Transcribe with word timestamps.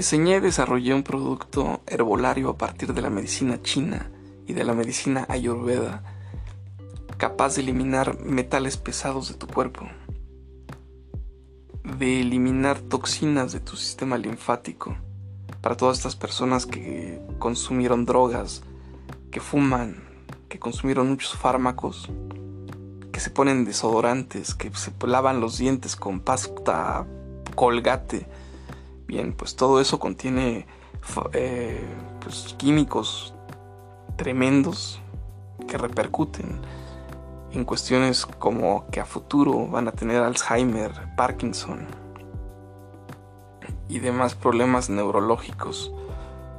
Diseñé 0.00 0.38
y 0.38 0.40
desarrollé 0.40 0.94
un 0.94 1.02
producto 1.02 1.82
herbolario 1.86 2.48
a 2.48 2.56
partir 2.56 2.94
de 2.94 3.02
la 3.02 3.10
medicina 3.10 3.60
china 3.60 4.10
y 4.46 4.54
de 4.54 4.64
la 4.64 4.72
medicina 4.72 5.26
ayurveda, 5.28 6.02
capaz 7.18 7.56
de 7.56 7.60
eliminar 7.60 8.18
metales 8.20 8.78
pesados 8.78 9.28
de 9.28 9.34
tu 9.34 9.46
cuerpo, 9.46 9.86
de 11.84 12.22
eliminar 12.22 12.80
toxinas 12.80 13.52
de 13.52 13.60
tu 13.60 13.76
sistema 13.76 14.16
linfático, 14.16 14.96
para 15.60 15.76
todas 15.76 15.98
estas 15.98 16.16
personas 16.16 16.64
que 16.64 17.20
consumieron 17.38 18.06
drogas, 18.06 18.62
que 19.30 19.40
fuman, 19.40 20.02
que 20.48 20.58
consumieron 20.58 21.10
muchos 21.10 21.34
fármacos, 21.34 22.10
que 23.12 23.20
se 23.20 23.28
ponen 23.28 23.66
desodorantes, 23.66 24.54
que 24.54 24.72
se 24.74 24.92
lavan 25.06 25.40
los 25.40 25.58
dientes 25.58 25.94
con 25.94 26.20
pasta 26.20 27.06
colgate. 27.54 28.26
Bien, 29.10 29.32
pues 29.32 29.56
todo 29.56 29.80
eso 29.80 29.98
contiene 29.98 30.68
eh, 31.32 31.84
pues, 32.20 32.54
químicos 32.56 33.34
tremendos 34.14 35.02
que 35.66 35.76
repercuten 35.76 36.60
en 37.50 37.64
cuestiones 37.64 38.24
como 38.24 38.86
que 38.92 39.00
a 39.00 39.04
futuro 39.04 39.66
van 39.66 39.88
a 39.88 39.90
tener 39.90 40.22
Alzheimer, 40.22 40.92
Parkinson 41.16 41.88
y 43.88 43.98
demás 43.98 44.36
problemas 44.36 44.90
neurológicos 44.90 45.92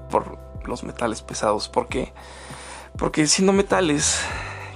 por 0.10 0.38
los 0.66 0.84
metales 0.84 1.22
pesados. 1.22 1.70
¿Por 1.70 1.88
qué? 1.88 2.14
Porque 2.98 3.28
siendo 3.28 3.54
metales, 3.54 4.20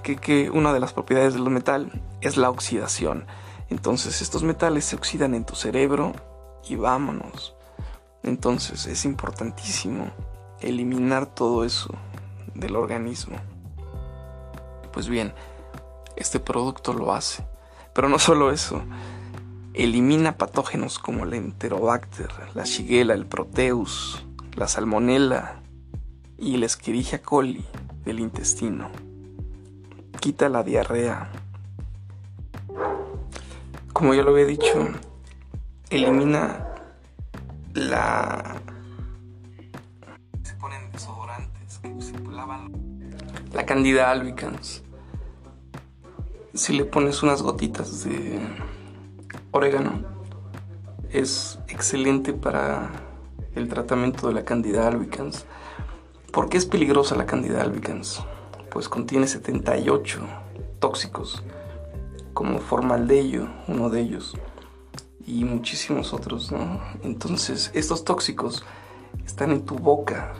que, 0.01 0.15
que 0.15 0.49
una 0.49 0.71
de 0.71 0.79
las 0.79 0.93
propiedades 0.93 1.33
del 1.33 1.49
metal 1.49 1.91
es 2.21 2.37
la 2.37 2.49
oxidación. 2.49 3.27
Entonces 3.69 4.21
estos 4.21 4.43
metales 4.43 4.85
se 4.85 4.95
oxidan 4.95 5.35
en 5.35 5.43
tu 5.43 5.55
cerebro 5.55 6.13
y 6.69 6.77
vámonos. 6.77 7.54
Entonces 8.25 8.87
es 8.87 9.05
importantísimo 9.05 10.11
eliminar 10.59 11.27
todo 11.27 11.63
eso 11.63 11.93
del 12.55 12.75
organismo. 12.75 13.37
Pues 14.91 15.07
bien, 15.07 15.31
este 16.15 16.39
producto 16.39 16.93
lo 16.93 17.13
hace. 17.13 17.45
Pero 17.93 18.09
no 18.09 18.17
solo 18.17 18.51
eso, 18.51 18.81
elimina 19.75 20.37
patógenos 20.37 20.97
como 20.97 21.25
la 21.25 21.35
Enterobacter, 21.35 22.31
la 22.55 22.63
Shigella, 22.63 23.13
el 23.13 23.27
Proteus, 23.27 24.25
la 24.55 24.67
Salmonella 24.67 25.61
y 26.39 26.57
la 26.57 26.65
Escherichia 26.65 27.21
coli 27.21 27.63
del 28.03 28.19
intestino. 28.19 28.89
Quita 30.19 30.49
la 30.49 30.63
diarrea. 30.63 31.31
Como 33.93 34.15
ya 34.15 34.23
lo 34.23 34.31
había 34.31 34.45
dicho, 34.45 34.89
elimina 35.91 36.74
la 37.75 38.61
se 40.41 40.55
ponen 40.55 40.91
desodorantes 40.91 41.79
que 41.79 42.01
se 42.01 42.17
lavan 42.31 42.71
la 43.53 43.65
candida 43.65 44.09
albicans 44.09 44.81
si 46.55 46.73
le 46.73 46.85
pones 46.85 47.21
unas 47.21 47.43
gotitas 47.43 48.03
de 48.05 48.39
orégano 49.51 50.15
es 51.11 51.59
excelente 51.67 52.33
para 52.33 52.89
el 53.55 53.69
tratamiento 53.69 54.27
de 54.27 54.33
la 54.33 54.43
candida 54.43 54.87
albicans. 54.87 55.45
¿Por 56.31 56.49
qué 56.49 56.57
es 56.57 56.65
peligrosa 56.65 57.15
la 57.15 57.25
candida 57.25 57.61
albicans? 57.61 58.21
Pues 58.69 58.89
contiene 58.89 59.27
78 59.27 60.19
tóxicos, 60.79 61.41
como 62.33 62.59
formaldehído, 62.59 63.47
uno 63.67 63.89
de 63.89 64.01
ellos, 64.01 64.35
y 65.25 65.43
muchísimos 65.43 66.13
otros, 66.13 66.51
¿no? 66.51 66.81
Entonces, 67.03 67.71
estos 67.73 68.03
tóxicos 68.03 68.63
están 69.25 69.51
en 69.51 69.65
tu 69.65 69.75
boca. 69.75 70.33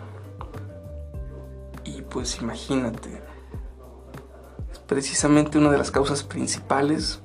Y 1.84 2.02
pues 2.04 2.40
imagínate, 2.42 3.22
precisamente 4.88 5.58
una 5.58 5.72
de 5.72 5.78
las 5.78 5.92
causas 5.92 6.24
principales 6.24 7.22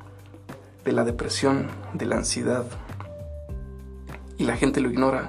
de 0.85 0.93
la 0.93 1.05
depresión, 1.05 1.69
de 1.93 2.07
la 2.07 2.17
ansiedad. 2.17 2.65
Y 4.39 4.45
la 4.45 4.57
gente 4.57 4.81
lo 4.81 4.91
ignora 4.91 5.29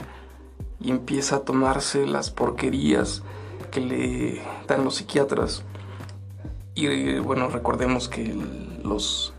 y 0.79 0.89
empieza 0.89 1.37
a 1.37 1.39
tomarse 1.39 2.07
las 2.07 2.31
porquerías 2.31 3.23
que 3.71 3.81
le 3.81 4.41
dan 4.67 4.85
los 4.85 4.95
psiquiatras. 4.95 5.63
Y 6.75 7.19
bueno, 7.19 7.49
recordemos 7.49 8.07
que 8.07 8.33
los 8.83 9.33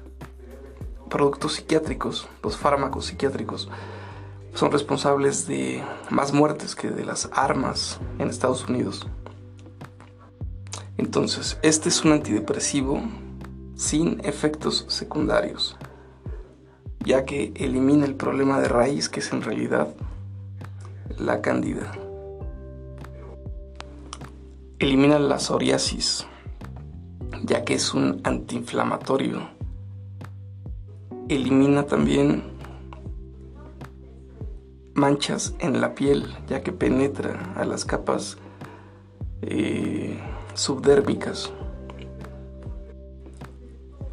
productos 1.12 1.52
psiquiátricos, 1.52 2.26
los 2.42 2.56
fármacos 2.56 3.04
psiquiátricos, 3.04 3.68
son 4.54 4.72
responsables 4.72 5.46
de 5.46 5.82
más 6.08 6.32
muertes 6.32 6.74
que 6.74 6.88
de 6.88 7.04
las 7.04 7.28
armas 7.34 8.00
en 8.18 8.30
Estados 8.30 8.66
Unidos. 8.66 9.06
Entonces, 10.96 11.58
este 11.60 11.90
es 11.90 12.02
un 12.04 12.12
antidepresivo 12.12 13.02
sin 13.76 14.24
efectos 14.24 14.86
secundarios, 14.88 15.76
ya 17.04 17.26
que 17.26 17.52
elimina 17.56 18.06
el 18.06 18.14
problema 18.14 18.58
de 18.58 18.68
raíz 18.68 19.10
que 19.10 19.20
es 19.20 19.32
en 19.34 19.42
realidad 19.42 19.94
la 21.18 21.42
cándida. 21.42 21.92
Elimina 24.78 25.18
la 25.18 25.38
psoriasis, 25.38 26.26
ya 27.44 27.64
que 27.64 27.74
es 27.74 27.92
un 27.92 28.22
antiinflamatorio. 28.24 29.61
Elimina 31.36 31.84
también 31.84 32.42
manchas 34.94 35.54
en 35.60 35.80
la 35.80 35.94
piel, 35.94 36.34
ya 36.46 36.62
que 36.62 36.72
penetra 36.72 37.54
a 37.56 37.64
las 37.64 37.84
capas 37.84 38.36
eh, 39.40 40.18
subdérmicas. 40.54 41.50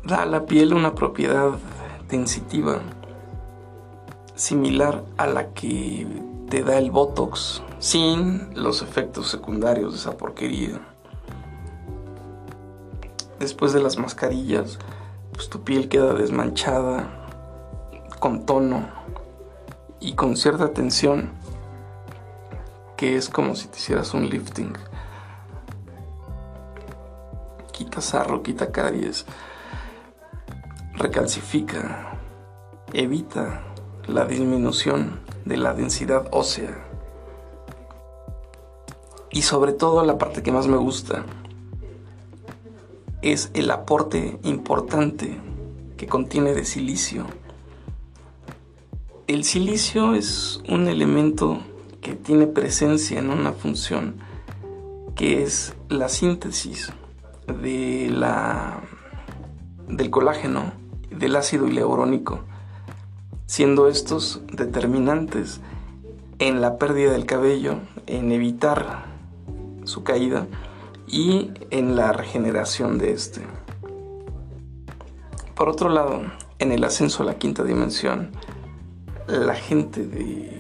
Da 0.04 0.24
a 0.24 0.26
la 0.26 0.46
piel 0.46 0.74
una 0.74 0.96
propiedad 0.96 1.52
tensitiva 2.08 2.80
similar 4.36 5.04
a 5.18 5.28
la 5.28 5.54
que 5.54 6.08
te 6.50 6.64
da 6.64 6.78
el 6.78 6.90
Botox 6.90 7.62
sin 7.80 8.50
los 8.56 8.82
efectos 8.82 9.28
secundarios 9.28 9.92
de 9.92 10.00
esa 10.00 10.18
porquería. 10.18 10.80
Después 13.40 13.74
de 13.74 13.82
las 13.82 13.98
mascarillas, 13.98 14.80
pues 15.40 15.50
tu 15.50 15.64
piel 15.64 15.88
queda 15.88 16.16
desmanchada, 16.16 17.08
con 18.20 18.46
tono 18.46 18.90
y 20.02 20.12
con 20.16 20.36
cierta 20.36 20.74
tensión, 20.74 21.30
que 22.98 23.16
es 23.16 23.30
como 23.30 23.56
si 23.56 23.70
te 23.70 23.78
hicieras 23.78 24.14
un 24.14 24.30
lifting 24.30 24.74
quita 27.72 28.02
sarro, 28.02 28.44
quita 28.44 28.74
caries, 28.74 29.26
recalcifica, 30.96 32.20
evita 32.92 33.64
la 34.08 34.26
disminución 34.26 35.22
de 35.46 35.56
la 35.56 35.74
densidad 35.74 36.28
ósea. 36.32 36.86
Y 39.32 39.44
sobre 39.44 39.72
todo 39.72 40.04
la 40.04 40.18
parte 40.18 40.44
que 40.44 40.52
más 40.52 40.68
me 40.68 40.76
gusta 40.76 41.24
es 43.22 43.52
el 43.54 43.70
aporte 43.72 44.40
importante 44.44 45.38
que 45.98 46.08
contiene 46.08 46.54
de 46.54 46.64
silicio. 46.64 47.26
El 49.28 49.44
silicio 49.44 50.14
es 50.16 50.62
un 50.70 50.88
elemento 50.88 51.60
que 52.02 52.16
tiene 52.16 52.48
presencia 52.48 53.20
en 53.20 53.30
una 53.30 53.52
función 53.52 54.16
que 55.16 55.44
es 55.44 55.76
la 55.90 56.08
síntesis 56.08 56.94
de 57.62 58.10
la, 58.10 58.82
del 59.90 60.10
colágeno, 60.10 60.72
del 61.12 61.36
ácido 61.36 61.68
hialurónico, 61.68 62.40
siendo 63.46 63.90
estos 63.90 64.42
determinantes 64.54 65.60
en 66.40 66.62
la 66.62 66.78
pérdida 66.78 67.12
del 67.12 67.26
cabello, 67.26 67.80
en 68.08 68.32
evitar 68.32 69.06
su 69.84 70.04
caída 70.04 70.48
y 71.10 71.52
en 71.72 71.96
la 71.96 72.14
regeneración 72.14 72.98
de 72.98 73.12
este. 73.12 73.42
Por 75.56 75.68
otro 75.68 75.90
lado, 75.90 76.22
en 76.60 76.72
el 76.72 76.84
ascenso 76.84 77.24
a 77.24 77.26
la 77.26 77.38
quinta 77.38 77.64
dimensión, 77.64 78.32
la 79.28 79.56
gente 79.56 80.06
de 80.06 80.60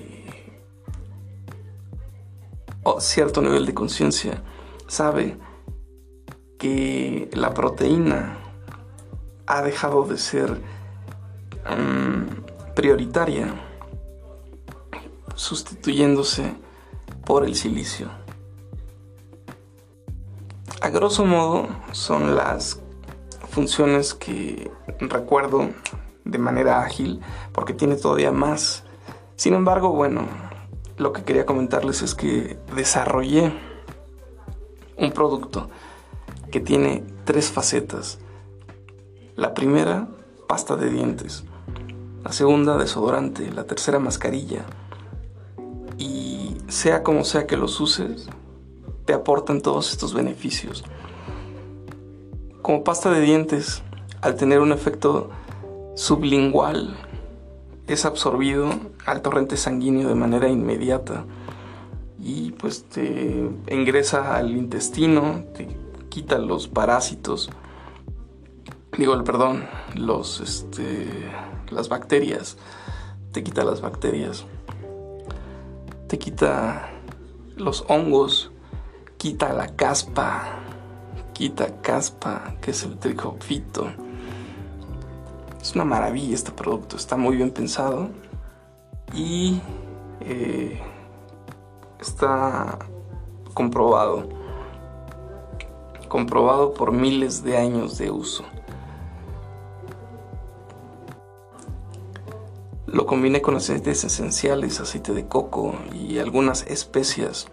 cierto 2.99 3.41
nivel 3.41 3.65
de 3.65 3.73
conciencia 3.73 4.43
sabe 4.87 5.37
que 6.57 7.29
la 7.33 7.53
proteína 7.53 8.37
ha 9.45 9.61
dejado 9.61 10.03
de 10.03 10.17
ser 10.17 10.51
mm, 11.65 12.73
prioritaria, 12.75 13.53
sustituyéndose 15.35 16.53
por 17.25 17.45
el 17.45 17.55
silicio. 17.55 18.18
Grosso 20.91 21.23
modo 21.23 21.67
son 21.91 22.35
las 22.35 22.81
funciones 23.49 24.13
que 24.15 24.71
recuerdo 24.99 25.69
de 26.25 26.37
manera 26.37 26.81
ágil 26.81 27.21
porque 27.53 27.73
tiene 27.73 27.95
todavía 27.95 28.31
más. 28.31 28.83
Sin 29.35 29.53
embargo, 29.53 29.91
bueno, 29.91 30.23
lo 30.97 31.13
que 31.13 31.23
quería 31.23 31.45
comentarles 31.45 32.01
es 32.01 32.15
que 32.15 32.57
desarrollé 32.75 33.53
un 34.97 35.11
producto 35.11 35.69
que 36.51 36.59
tiene 36.59 37.03
tres 37.23 37.51
facetas. 37.51 38.19
La 39.35 39.53
primera, 39.53 40.07
pasta 40.47 40.75
de 40.75 40.89
dientes. 40.89 41.43
La 42.23 42.31
segunda, 42.31 42.77
desodorante. 42.77 43.51
La 43.51 43.65
tercera, 43.65 43.99
mascarilla. 43.99 44.65
Y 45.97 46.57
sea 46.67 47.03
como 47.03 47.23
sea 47.23 47.45
que 47.45 47.57
los 47.57 47.79
uses, 47.79 48.27
te 49.09 49.15
aportan 49.15 49.61
todos 49.61 49.91
estos 49.91 50.13
beneficios. 50.13 50.83
Como 52.61 52.83
pasta 52.83 53.09
de 53.09 53.21
dientes, 53.21 53.81
al 54.21 54.35
tener 54.35 54.59
un 54.59 54.71
efecto 54.71 55.31
sublingual, 55.95 56.95
es 57.87 58.05
absorbido 58.05 58.69
al 59.07 59.23
torrente 59.23 59.57
sanguíneo 59.57 60.09
de 60.09 60.13
manera 60.13 60.47
inmediata 60.47 61.25
y 62.19 62.51
pues 62.51 62.83
te 62.83 63.49
ingresa 63.71 64.35
al 64.35 64.55
intestino, 64.55 65.43
te 65.55 65.67
quita 66.09 66.37
los 66.37 66.67
parásitos, 66.67 67.49
digo, 68.95 69.23
perdón, 69.23 69.65
los, 69.95 70.39
este, 70.39 71.07
las 71.71 71.89
bacterias, 71.89 72.57
te 73.31 73.43
quita 73.43 73.63
las 73.63 73.81
bacterias, 73.81 74.45
te 76.07 76.19
quita 76.19 76.91
los 77.55 77.85
hongos, 77.87 78.51
quita 79.19 79.53
la 79.53 79.67
caspa, 79.67 80.47
quita 81.33 81.79
caspa, 81.81 82.55
que 82.59 82.71
es 82.71 82.83
el 82.83 82.97
tricofito 82.97 83.85
es 85.61 85.75
una 85.75 85.85
maravilla 85.85 86.35
este 86.35 86.51
producto, 86.51 86.95
está 86.95 87.17
muy 87.17 87.35
bien 87.35 87.51
pensado 87.51 88.09
y 89.13 89.61
eh, 90.21 90.81
está 91.99 92.79
comprobado, 93.53 94.29
comprobado 96.07 96.73
por 96.73 96.91
miles 96.91 97.43
de 97.43 97.57
años 97.57 97.97
de 97.97 98.09
uso. 98.09 98.45
Lo 102.85 103.05
combiné 103.05 103.41
con 103.41 103.55
aceites 103.55 104.03
esenciales, 104.03 104.79
aceite 104.79 105.13
de 105.13 105.27
coco 105.27 105.75
y 105.93 106.17
algunas 106.17 106.65
especias. 106.65 107.47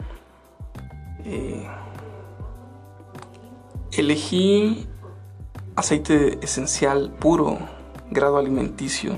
Elegí 3.96 4.86
aceite 5.74 6.38
esencial 6.42 7.14
puro 7.18 7.58
grado 8.10 8.36
alimenticio 8.36 9.16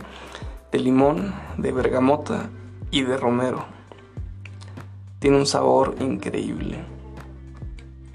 de 0.70 0.78
limón, 0.78 1.34
de 1.56 1.72
bergamota 1.72 2.48
y 2.90 3.02
de 3.02 3.16
romero. 3.16 3.64
Tiene 5.18 5.36
un 5.36 5.46
sabor 5.46 5.96
increíble. 6.00 6.78